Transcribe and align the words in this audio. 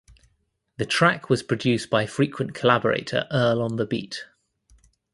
The 0.77 0.87
track 0.87 1.29
was 1.29 1.43
produced 1.43 1.91
by 1.91 2.07
frequent 2.07 2.55
collaborator 2.55 3.27
Earl 3.29 3.61
on 3.61 3.75
the 3.75 3.85
Beat. 3.85 4.25